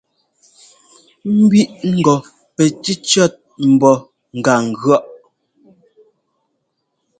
Mbíʼ 1.37 1.67
ŋgɔ 1.97 2.15
pɛ 2.55 2.63
cícʉɔ́t 2.83 3.33
mbɔ́ 3.73 3.93
gá 4.43 4.53
ŋgʉ̈ɔʼ. 4.69 5.03